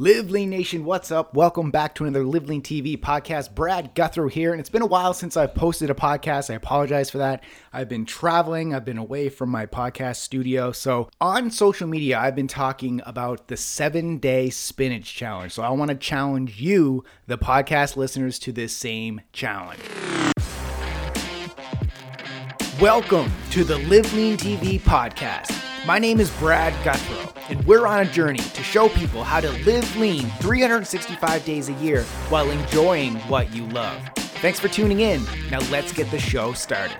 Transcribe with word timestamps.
Live 0.00 0.30
Lean 0.30 0.48
Nation, 0.50 0.84
what's 0.84 1.10
up? 1.10 1.34
Welcome 1.34 1.72
back 1.72 1.96
to 1.96 2.04
another 2.04 2.24
Live 2.24 2.48
Lean 2.48 2.62
TV 2.62 2.96
podcast. 2.96 3.52
Brad 3.52 3.96
Gouthro 3.96 4.30
here, 4.30 4.52
and 4.52 4.60
it's 4.60 4.70
been 4.70 4.80
a 4.80 4.86
while 4.86 5.12
since 5.12 5.36
I've 5.36 5.56
posted 5.56 5.90
a 5.90 5.94
podcast. 5.94 6.50
I 6.50 6.54
apologize 6.54 7.10
for 7.10 7.18
that. 7.18 7.42
I've 7.72 7.88
been 7.88 8.06
traveling, 8.06 8.72
I've 8.72 8.84
been 8.84 8.96
away 8.96 9.28
from 9.28 9.48
my 9.48 9.66
podcast 9.66 10.18
studio. 10.18 10.70
So, 10.70 11.10
on 11.20 11.50
social 11.50 11.88
media, 11.88 12.16
I've 12.16 12.36
been 12.36 12.46
talking 12.46 13.02
about 13.06 13.48
the 13.48 13.56
seven 13.56 14.18
day 14.18 14.50
spinach 14.50 15.16
challenge. 15.16 15.54
So, 15.54 15.64
I 15.64 15.70
want 15.70 15.90
to 15.90 15.96
challenge 15.96 16.60
you, 16.60 17.02
the 17.26 17.36
podcast 17.36 17.96
listeners, 17.96 18.38
to 18.38 18.52
this 18.52 18.72
same 18.76 19.22
challenge. 19.32 19.82
Welcome 22.80 23.32
to 23.50 23.64
the 23.64 23.78
Live 23.88 24.14
Lean 24.14 24.36
TV 24.36 24.80
podcast. 24.80 25.67
My 25.88 25.98
name 25.98 26.20
is 26.20 26.30
Brad 26.32 26.74
Gouthro, 26.84 27.32
and 27.48 27.66
we're 27.66 27.86
on 27.86 28.00
a 28.00 28.04
journey 28.04 28.40
to 28.40 28.62
show 28.62 28.90
people 28.90 29.24
how 29.24 29.40
to 29.40 29.50
live 29.64 29.96
lean 29.96 30.28
365 30.42 31.46
days 31.46 31.70
a 31.70 31.72
year 31.72 32.02
while 32.28 32.50
enjoying 32.50 33.14
what 33.20 33.54
you 33.54 33.66
love. 33.68 33.98
Thanks 34.42 34.60
for 34.60 34.68
tuning 34.68 35.00
in. 35.00 35.24
Now 35.50 35.60
let's 35.70 35.94
get 35.94 36.10
the 36.10 36.18
show 36.18 36.52
started. 36.52 36.98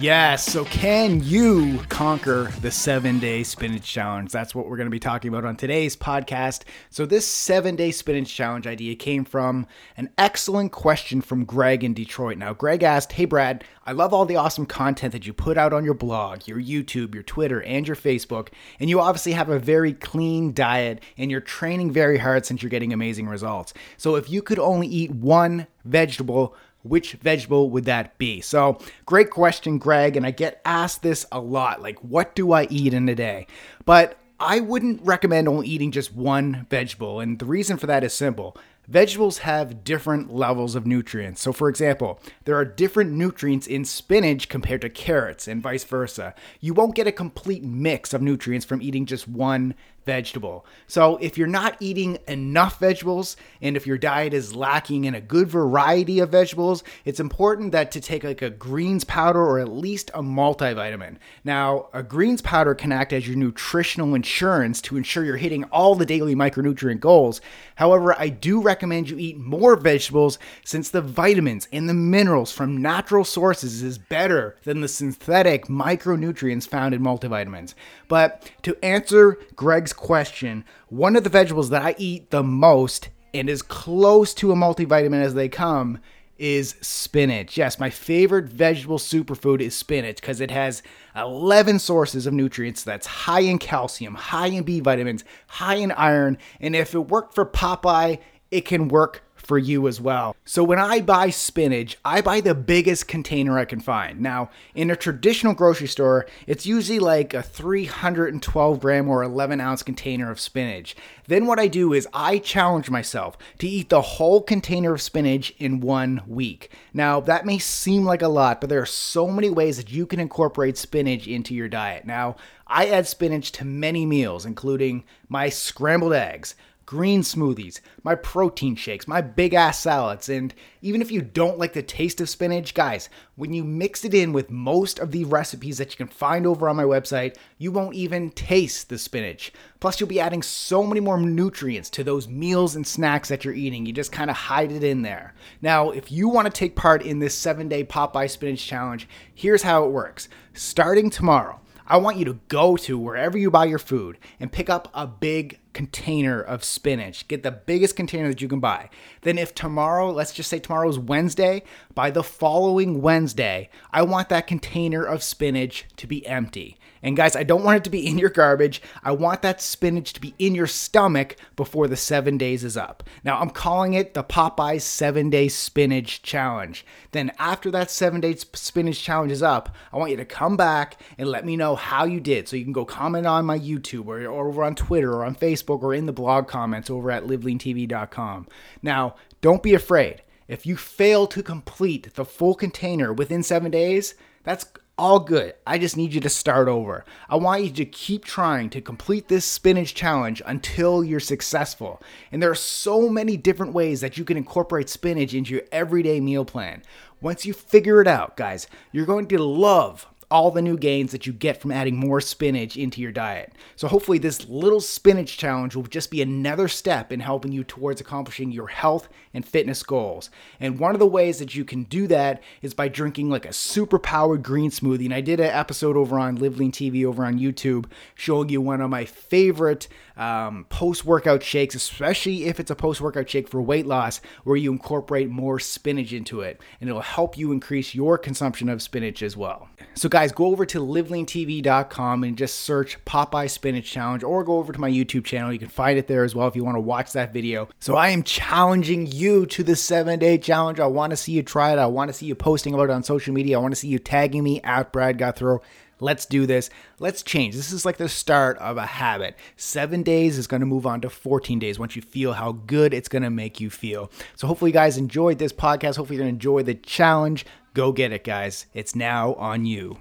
Yes, 0.00 0.50
so 0.50 0.64
can 0.64 1.22
you 1.22 1.78
conquer 1.90 2.50
the 2.62 2.70
seven 2.70 3.18
day 3.18 3.42
spinach 3.42 3.82
challenge? 3.82 4.32
That's 4.32 4.54
what 4.54 4.66
we're 4.66 4.78
going 4.78 4.86
to 4.86 4.90
be 4.90 4.98
talking 4.98 5.28
about 5.28 5.44
on 5.44 5.56
today's 5.56 5.94
podcast. 5.94 6.62
So, 6.88 7.04
this 7.04 7.26
seven 7.26 7.76
day 7.76 7.90
spinach 7.90 8.34
challenge 8.34 8.66
idea 8.66 8.94
came 8.94 9.26
from 9.26 9.66
an 9.98 10.08
excellent 10.16 10.72
question 10.72 11.20
from 11.20 11.44
Greg 11.44 11.84
in 11.84 11.92
Detroit. 11.92 12.38
Now, 12.38 12.54
Greg 12.54 12.82
asked, 12.82 13.12
Hey, 13.12 13.26
Brad, 13.26 13.62
I 13.84 13.92
love 13.92 14.14
all 14.14 14.24
the 14.24 14.36
awesome 14.36 14.64
content 14.64 15.12
that 15.12 15.26
you 15.26 15.34
put 15.34 15.58
out 15.58 15.74
on 15.74 15.84
your 15.84 15.92
blog, 15.92 16.48
your 16.48 16.58
YouTube, 16.58 17.12
your 17.12 17.22
Twitter, 17.22 17.62
and 17.64 17.86
your 17.86 17.96
Facebook. 17.96 18.48
And 18.78 18.88
you 18.88 19.02
obviously 19.02 19.32
have 19.32 19.50
a 19.50 19.58
very 19.58 19.92
clean 19.92 20.54
diet 20.54 21.02
and 21.18 21.30
you're 21.30 21.42
training 21.42 21.90
very 21.90 22.16
hard 22.16 22.46
since 22.46 22.62
you're 22.62 22.70
getting 22.70 22.94
amazing 22.94 23.28
results. 23.28 23.74
So, 23.98 24.16
if 24.16 24.30
you 24.30 24.40
could 24.40 24.58
only 24.58 24.86
eat 24.86 25.10
one 25.10 25.66
vegetable, 25.84 26.56
which 26.82 27.12
vegetable 27.14 27.70
would 27.70 27.84
that 27.84 28.16
be? 28.18 28.40
So, 28.40 28.78
great 29.06 29.30
question, 29.30 29.78
Greg. 29.78 30.16
And 30.16 30.26
I 30.26 30.30
get 30.30 30.60
asked 30.64 31.02
this 31.02 31.26
a 31.32 31.40
lot 31.40 31.82
like, 31.82 31.98
what 31.98 32.34
do 32.34 32.52
I 32.52 32.66
eat 32.70 32.94
in 32.94 33.08
a 33.08 33.14
day? 33.14 33.46
But 33.84 34.16
I 34.38 34.60
wouldn't 34.60 35.02
recommend 35.02 35.48
only 35.48 35.68
eating 35.68 35.90
just 35.90 36.14
one 36.14 36.66
vegetable. 36.70 37.20
And 37.20 37.38
the 37.38 37.44
reason 37.44 37.76
for 37.76 37.86
that 37.86 38.02
is 38.02 38.14
simple. 38.14 38.56
Vegetables 38.88 39.38
have 39.38 39.84
different 39.84 40.34
levels 40.34 40.74
of 40.74 40.86
nutrients. 40.86 41.40
So, 41.40 41.52
for 41.52 41.68
example, 41.68 42.20
there 42.44 42.56
are 42.56 42.64
different 42.64 43.12
nutrients 43.12 43.68
in 43.68 43.84
spinach 43.84 44.48
compared 44.48 44.80
to 44.80 44.88
carrots, 44.88 45.46
and 45.46 45.62
vice 45.62 45.84
versa. 45.84 46.34
You 46.58 46.74
won't 46.74 46.96
get 46.96 47.06
a 47.06 47.12
complete 47.12 47.62
mix 47.62 48.12
of 48.12 48.20
nutrients 48.20 48.66
from 48.66 48.82
eating 48.82 49.06
just 49.06 49.28
one 49.28 49.74
vegetable. 50.04 50.64
So, 50.86 51.16
if 51.18 51.36
you're 51.36 51.46
not 51.46 51.76
eating 51.80 52.18
enough 52.26 52.78
vegetables 52.78 53.36
and 53.60 53.76
if 53.76 53.86
your 53.86 53.98
diet 53.98 54.34
is 54.34 54.54
lacking 54.54 55.04
in 55.04 55.14
a 55.14 55.20
good 55.20 55.48
variety 55.48 56.20
of 56.20 56.30
vegetables, 56.30 56.82
it's 57.04 57.20
important 57.20 57.72
that 57.72 57.90
to 57.92 58.00
take 58.00 58.24
like 58.24 58.42
a 58.42 58.50
greens 58.50 59.04
powder 59.04 59.40
or 59.40 59.58
at 59.58 59.68
least 59.68 60.10
a 60.14 60.22
multivitamin. 60.22 61.16
Now, 61.44 61.88
a 61.92 62.02
greens 62.02 62.42
powder 62.42 62.74
can 62.74 62.92
act 62.92 63.12
as 63.12 63.26
your 63.26 63.36
nutritional 63.36 64.14
insurance 64.14 64.80
to 64.82 64.96
ensure 64.96 65.24
you're 65.24 65.36
hitting 65.36 65.64
all 65.64 65.94
the 65.94 66.06
daily 66.06 66.34
micronutrient 66.34 67.00
goals. 67.00 67.40
However, 67.76 68.14
I 68.18 68.28
do 68.28 68.60
recommend 68.60 69.10
you 69.10 69.18
eat 69.18 69.38
more 69.38 69.76
vegetables 69.76 70.38
since 70.64 70.90
the 70.90 71.00
vitamins 71.00 71.68
and 71.72 71.88
the 71.88 71.94
minerals 71.94 72.52
from 72.52 72.82
natural 72.82 73.24
sources 73.24 73.82
is 73.82 73.98
better 73.98 74.56
than 74.64 74.80
the 74.80 74.88
synthetic 74.88 75.66
micronutrients 75.66 76.68
found 76.68 76.94
in 76.94 77.02
multivitamins. 77.02 77.74
But 78.08 78.50
to 78.62 78.76
answer 78.84 79.38
Greg's 79.54 79.89
question, 79.92 80.64
one 80.88 81.16
of 81.16 81.24
the 81.24 81.30
vegetables 81.30 81.70
that 81.70 81.82
I 81.82 81.94
eat 81.98 82.30
the 82.30 82.42
most 82.42 83.08
and 83.32 83.48
as 83.48 83.62
close 83.62 84.34
to 84.34 84.52
a 84.52 84.56
multivitamin 84.56 85.22
as 85.22 85.34
they 85.34 85.48
come 85.48 85.98
is 86.40 86.74
spinach. 86.80 87.58
Yes, 87.58 87.78
my 87.78 87.90
favorite 87.90 88.46
vegetable 88.46 88.98
superfood 88.98 89.60
is 89.60 89.76
spinach 89.76 90.16
because 90.16 90.40
it 90.40 90.50
has 90.50 90.82
11 91.14 91.78
sources 91.78 92.26
of 92.26 92.32
nutrients 92.32 92.82
that's 92.82 93.06
high 93.06 93.40
in 93.40 93.58
calcium, 93.58 94.14
high 94.14 94.46
in 94.46 94.64
B 94.64 94.80
vitamins, 94.80 95.22
high 95.48 95.74
in 95.74 95.92
iron, 95.92 96.38
and 96.58 96.74
if 96.74 96.94
it 96.94 97.00
worked 97.00 97.34
for 97.34 97.44
Popeye, 97.44 98.18
it 98.50 98.62
can 98.62 98.88
work 98.88 99.22
for 99.42 99.58
you 99.58 99.88
as 99.88 100.00
well. 100.00 100.36
So 100.44 100.62
when 100.62 100.78
I 100.78 101.00
buy 101.00 101.30
spinach, 101.30 101.96
I 102.04 102.20
buy 102.20 102.40
the 102.40 102.54
biggest 102.54 103.08
container 103.08 103.58
I 103.58 103.64
can 103.64 103.80
find. 103.80 104.20
Now, 104.20 104.50
in 104.74 104.90
a 104.90 104.96
traditional 104.96 105.54
grocery 105.54 105.88
store, 105.88 106.26
it's 106.46 106.66
usually 106.66 106.98
like 106.98 107.34
a 107.34 107.42
312 107.42 108.80
gram 108.80 109.08
or 109.08 109.22
11 109.22 109.60
ounce 109.60 109.82
container 109.82 110.30
of 110.30 110.40
spinach. 110.40 110.94
Then 111.26 111.46
what 111.46 111.58
I 111.58 111.68
do 111.68 111.92
is 111.92 112.08
I 112.12 112.38
challenge 112.38 112.90
myself 112.90 113.38
to 113.58 113.68
eat 113.68 113.88
the 113.88 114.02
whole 114.02 114.42
container 114.42 114.94
of 114.94 115.02
spinach 115.02 115.52
in 115.58 115.80
one 115.80 116.22
week. 116.26 116.72
Now, 116.92 117.20
that 117.20 117.46
may 117.46 117.58
seem 117.58 118.04
like 118.04 118.22
a 118.22 118.28
lot, 118.28 118.60
but 118.60 118.68
there 118.68 118.82
are 118.82 118.86
so 118.86 119.28
many 119.28 119.50
ways 119.50 119.76
that 119.76 119.90
you 119.90 120.06
can 120.06 120.20
incorporate 120.20 120.76
spinach 120.76 121.26
into 121.26 121.54
your 121.54 121.68
diet. 121.68 122.04
Now, 122.04 122.36
I 122.66 122.88
add 122.88 123.06
spinach 123.06 123.52
to 123.52 123.64
many 123.64 124.06
meals, 124.06 124.46
including 124.46 125.04
my 125.28 125.48
scrambled 125.48 126.12
eggs, 126.12 126.54
green 126.90 127.22
smoothies, 127.22 127.78
my 128.02 128.16
protein 128.16 128.74
shakes, 128.74 129.06
my 129.06 129.20
big 129.20 129.54
ass 129.54 129.78
salads, 129.78 130.28
and 130.28 130.52
even 130.82 131.00
if 131.00 131.12
you 131.12 131.22
don't 131.22 131.56
like 131.56 131.72
the 131.72 131.84
taste 131.84 132.20
of 132.20 132.28
spinach, 132.28 132.74
guys, 132.74 133.08
when 133.36 133.52
you 133.52 133.62
mix 133.62 134.04
it 134.04 134.12
in 134.12 134.32
with 134.32 134.50
most 134.50 134.98
of 134.98 135.12
the 135.12 135.24
recipes 135.26 135.78
that 135.78 135.92
you 135.92 135.96
can 135.96 136.08
find 136.08 136.44
over 136.44 136.68
on 136.68 136.74
my 136.74 136.82
website, 136.82 137.36
you 137.58 137.70
won't 137.70 137.94
even 137.94 138.28
taste 138.30 138.88
the 138.88 138.98
spinach. 138.98 139.52
Plus, 139.78 140.00
you'll 140.00 140.08
be 140.08 140.18
adding 140.18 140.42
so 140.42 140.82
many 140.82 140.98
more 140.98 141.16
nutrients 141.16 141.90
to 141.90 142.02
those 142.02 142.26
meals 142.26 142.74
and 142.74 142.84
snacks 142.84 143.28
that 143.28 143.44
you're 143.44 143.54
eating. 143.54 143.86
You 143.86 143.92
just 143.92 144.10
kind 144.10 144.28
of 144.28 144.34
hide 144.34 144.72
it 144.72 144.82
in 144.82 145.02
there. 145.02 145.32
Now, 145.62 145.90
if 145.90 146.10
you 146.10 146.28
want 146.28 146.46
to 146.46 146.52
take 146.52 146.74
part 146.74 147.02
in 147.02 147.20
this 147.20 147.36
seven 147.36 147.68
day 147.68 147.84
Popeye 147.84 148.28
Spinach 148.28 148.66
Challenge, 148.66 149.08
here's 149.32 149.62
how 149.62 149.84
it 149.84 149.92
works. 149.92 150.28
Starting 150.54 151.08
tomorrow, 151.08 151.60
I 151.90 151.96
want 151.96 152.18
you 152.18 152.24
to 152.26 152.38
go 152.46 152.76
to 152.76 152.96
wherever 152.96 153.36
you 153.36 153.50
buy 153.50 153.64
your 153.64 153.80
food 153.80 154.16
and 154.38 154.52
pick 154.52 154.70
up 154.70 154.86
a 154.94 155.08
big 155.08 155.58
container 155.72 156.40
of 156.40 156.62
spinach. 156.62 157.26
Get 157.26 157.42
the 157.42 157.50
biggest 157.50 157.96
container 157.96 158.28
that 158.28 158.40
you 158.40 158.46
can 158.46 158.60
buy. 158.60 158.90
Then, 159.22 159.38
if 159.38 159.56
tomorrow, 159.56 160.12
let's 160.12 160.32
just 160.32 160.48
say 160.48 160.60
tomorrow's 160.60 161.00
Wednesday, 161.00 161.64
by 161.92 162.12
the 162.12 162.22
following 162.22 163.02
Wednesday, 163.02 163.70
I 163.92 164.02
want 164.02 164.28
that 164.28 164.46
container 164.46 165.02
of 165.02 165.24
spinach 165.24 165.86
to 165.96 166.06
be 166.06 166.24
empty. 166.28 166.78
And 167.02 167.16
guys, 167.16 167.34
I 167.34 167.42
don't 167.42 167.64
want 167.64 167.78
it 167.78 167.84
to 167.84 167.90
be 167.90 168.06
in 168.06 168.18
your 168.18 168.30
garbage. 168.30 168.82
I 169.02 169.12
want 169.12 169.42
that 169.42 169.60
spinach 169.60 170.12
to 170.12 170.20
be 170.20 170.34
in 170.38 170.54
your 170.54 170.66
stomach 170.66 171.36
before 171.56 171.88
the 171.88 171.96
seven 171.96 172.36
days 172.36 172.62
is 172.62 172.76
up. 172.76 173.02
Now, 173.24 173.40
I'm 173.40 173.50
calling 173.50 173.94
it 173.94 174.14
the 174.14 174.22
Popeye's 174.22 174.84
seven 174.84 175.30
day 175.30 175.48
spinach 175.48 176.22
challenge. 176.22 176.84
Then, 177.12 177.32
after 177.38 177.70
that 177.70 177.90
seven 177.90 178.20
day 178.20 178.36
spinach 178.36 179.02
challenge 179.02 179.32
is 179.32 179.42
up, 179.42 179.74
I 179.92 179.96
want 179.96 180.10
you 180.10 180.16
to 180.18 180.24
come 180.24 180.56
back 180.56 181.00
and 181.16 181.28
let 181.28 181.46
me 181.46 181.56
know 181.56 181.74
how 181.74 182.04
you 182.04 182.20
did. 182.20 182.48
So 182.48 182.56
you 182.56 182.64
can 182.64 182.72
go 182.72 182.84
comment 182.84 183.26
on 183.26 183.46
my 183.46 183.58
YouTube 183.58 184.06
or, 184.06 184.20
over 184.26 184.62
on 184.62 184.74
Twitter 184.74 185.12
or 185.12 185.24
on 185.24 185.34
Facebook 185.34 185.82
or 185.82 185.94
in 185.94 186.06
the 186.06 186.12
blog 186.12 186.48
comments 186.48 186.90
over 186.90 187.10
at 187.10 187.24
liveleantv.com. 187.24 188.46
Now, 188.82 189.14
don't 189.40 189.62
be 189.62 189.74
afraid. 189.74 190.22
If 190.48 190.66
you 190.66 190.76
fail 190.76 191.26
to 191.28 191.42
complete 191.42 192.14
the 192.14 192.24
full 192.24 192.54
container 192.54 193.12
within 193.12 193.42
seven 193.42 193.70
days, 193.70 194.16
that's 194.42 194.66
all 195.00 195.18
good. 195.18 195.54
I 195.66 195.78
just 195.78 195.96
need 195.96 196.12
you 196.12 196.20
to 196.20 196.28
start 196.28 196.68
over. 196.68 197.06
I 197.30 197.36
want 197.36 197.64
you 197.64 197.70
to 197.70 197.86
keep 197.86 198.22
trying 198.22 198.68
to 198.70 198.82
complete 198.82 199.28
this 199.28 199.46
spinach 199.46 199.94
challenge 199.94 200.42
until 200.44 201.02
you're 201.02 201.20
successful. 201.20 202.02
And 202.30 202.42
there 202.42 202.50
are 202.50 202.54
so 202.54 203.08
many 203.08 203.38
different 203.38 203.72
ways 203.72 204.02
that 204.02 204.18
you 204.18 204.24
can 204.24 204.36
incorporate 204.36 204.90
spinach 204.90 205.32
into 205.32 205.54
your 205.54 205.62
everyday 205.72 206.20
meal 206.20 206.44
plan. 206.44 206.82
Once 207.22 207.46
you 207.46 207.54
figure 207.54 208.02
it 208.02 208.06
out, 208.06 208.36
guys, 208.36 208.66
you're 208.92 209.06
going 209.06 209.26
to 209.28 209.42
love 209.42 210.06
all 210.30 210.50
the 210.50 210.62
new 210.62 210.76
gains 210.76 211.12
that 211.12 211.26
you 211.26 211.32
get 211.32 211.60
from 211.60 211.72
adding 211.72 211.96
more 211.96 212.20
spinach 212.20 212.76
into 212.76 213.00
your 213.00 213.12
diet. 213.12 213.52
So, 213.76 213.88
hopefully, 213.88 214.18
this 214.18 214.48
little 214.48 214.80
spinach 214.80 215.36
challenge 215.36 215.74
will 215.74 215.82
just 215.82 216.10
be 216.10 216.22
another 216.22 216.68
step 216.68 217.10
in 217.12 217.20
helping 217.20 217.52
you 217.52 217.64
towards 217.64 218.00
accomplishing 218.00 218.52
your 218.52 218.68
health 218.68 219.08
and 219.34 219.46
fitness 219.46 219.82
goals. 219.82 220.30
And 220.58 220.78
one 220.78 220.94
of 220.94 220.98
the 220.98 221.06
ways 221.06 221.38
that 221.38 221.54
you 221.54 221.64
can 221.64 221.84
do 221.84 222.06
that 222.08 222.42
is 222.62 222.74
by 222.74 222.88
drinking 222.88 223.30
like 223.30 223.46
a 223.46 223.52
super 223.52 223.98
powered 223.98 224.42
green 224.42 224.70
smoothie. 224.70 225.06
And 225.06 225.14
I 225.14 225.20
did 225.20 225.40
an 225.40 225.46
episode 225.46 225.96
over 225.96 226.18
on 226.18 226.36
Live 226.36 226.58
Lean 226.58 226.72
TV 226.72 227.04
over 227.04 227.24
on 227.24 227.38
YouTube 227.38 227.86
showing 228.14 228.48
you 228.48 228.60
one 228.60 228.80
of 228.80 228.90
my 228.90 229.04
favorite 229.04 229.88
um, 230.16 230.66
post 230.68 231.04
workout 231.04 231.42
shakes, 231.42 231.74
especially 231.74 232.44
if 232.44 232.60
it's 232.60 232.70
a 232.70 232.76
post 232.76 233.00
workout 233.00 233.28
shake 233.30 233.48
for 233.48 233.62
weight 233.62 233.86
loss, 233.86 234.20
where 234.44 234.56
you 234.56 234.70
incorporate 234.70 235.30
more 235.30 235.58
spinach 235.58 236.12
into 236.12 236.42
it. 236.42 236.60
And 236.80 236.90
it'll 236.90 237.00
help 237.00 237.38
you 237.38 237.52
increase 237.52 237.94
your 237.94 238.18
consumption 238.18 238.68
of 238.68 238.82
spinach 238.82 239.22
as 239.22 239.36
well. 239.36 239.68
So, 239.94 240.08
guys, 240.08 240.19
guys, 240.20 240.32
go 240.32 240.46
over 240.46 240.66
to 240.66 240.80
liveleantv.com 240.80 242.24
and 242.24 242.36
just 242.36 242.56
search 242.60 243.02
Popeye 243.06 243.48
Spinach 243.48 243.90
Challenge 243.90 244.22
or 244.22 244.44
go 244.44 244.58
over 244.58 244.70
to 244.70 244.78
my 244.78 244.90
YouTube 244.90 245.24
channel. 245.24 245.50
You 245.50 245.58
can 245.58 245.68
find 245.68 245.98
it 245.98 246.08
there 246.08 246.24
as 246.24 246.34
well 246.34 246.46
if 246.46 246.54
you 246.54 246.62
want 246.62 246.76
to 246.76 246.80
watch 246.80 247.12
that 247.12 247.32
video. 247.32 247.68
So 247.78 247.96
I 247.96 248.10
am 248.10 248.22
challenging 248.22 249.06
you 249.06 249.46
to 249.46 249.62
the 249.62 249.74
seven 249.74 250.18
day 250.18 250.36
challenge. 250.36 250.78
I 250.78 250.86
want 250.86 251.12
to 251.12 251.16
see 251.16 251.32
you 251.32 251.42
try 251.42 251.72
it. 251.72 251.78
I 251.78 251.86
want 251.86 252.10
to 252.10 252.12
see 252.12 252.26
you 252.26 252.34
posting 252.34 252.74
about 252.74 252.84
it 252.84 252.90
on 252.90 253.02
social 253.02 253.32
media. 253.32 253.58
I 253.58 253.62
want 253.62 253.72
to 253.72 253.80
see 253.80 253.88
you 253.88 253.98
tagging 253.98 254.44
me 254.44 254.60
at 254.60 254.92
Brad 254.92 255.16
Gouthro 255.16 255.60
Let's 256.00 256.24
do 256.24 256.46
this. 256.46 256.70
Let's 256.98 257.22
change. 257.22 257.54
This 257.54 257.72
is 257.72 257.84
like 257.84 257.98
the 257.98 258.08
start 258.08 258.56
of 258.58 258.78
a 258.78 258.86
habit. 258.86 259.36
Seven 259.56 260.02
days 260.02 260.38
is 260.38 260.46
going 260.46 260.60
to 260.60 260.66
move 260.66 260.86
on 260.86 261.02
to 261.02 261.10
14 261.10 261.58
days 261.58 261.78
once 261.78 261.94
you 261.94 262.02
feel 262.02 262.32
how 262.32 262.52
good 262.52 262.94
it's 262.94 263.08
going 263.08 263.22
to 263.22 263.30
make 263.30 263.60
you 263.60 263.70
feel. 263.70 264.10
So, 264.34 264.46
hopefully, 264.46 264.70
you 264.70 264.74
guys 264.74 264.96
enjoyed 264.96 265.38
this 265.38 265.52
podcast. 265.52 265.96
Hopefully, 265.96 266.16
you're 266.16 266.24
going 266.24 266.34
to 266.34 266.36
enjoy 266.36 266.62
the 266.62 266.74
challenge. 266.74 267.44
Go 267.74 267.92
get 267.92 268.12
it, 268.12 268.24
guys. 268.24 268.66
It's 268.72 268.96
now 268.96 269.34
on 269.34 269.66
you. 269.66 269.98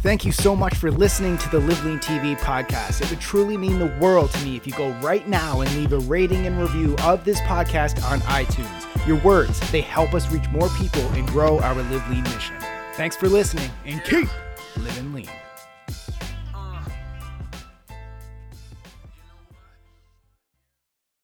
Thank 0.00 0.24
you 0.24 0.30
so 0.30 0.54
much 0.54 0.76
for 0.76 0.92
listening 0.92 1.36
to 1.38 1.48
the 1.48 1.58
Live 1.58 1.84
Lean 1.84 1.98
TV 1.98 2.38
podcast. 2.38 3.02
It 3.02 3.10
would 3.10 3.20
truly 3.20 3.56
mean 3.56 3.80
the 3.80 3.92
world 4.00 4.30
to 4.30 4.44
me 4.44 4.56
if 4.56 4.64
you 4.64 4.72
go 4.74 4.90
right 5.00 5.26
now 5.26 5.60
and 5.60 5.74
leave 5.74 5.92
a 5.92 5.98
rating 5.98 6.46
and 6.46 6.56
review 6.56 6.94
of 7.02 7.24
this 7.24 7.40
podcast 7.40 8.02
on 8.08 8.20
iTunes. 8.20 9.06
Your 9.08 9.16
words, 9.18 9.58
they 9.72 9.80
help 9.80 10.14
us 10.14 10.30
reach 10.30 10.48
more 10.50 10.68
people 10.78 11.02
and 11.14 11.26
grow 11.26 11.58
our 11.60 11.74
Live 11.74 12.08
Lean 12.08 12.22
mission. 12.22 12.54
Thanks 12.94 13.16
for 13.16 13.28
listening 13.28 13.70
and 13.86 14.02
keep 14.04 14.28
living 14.76 15.12
lean. 15.12 15.28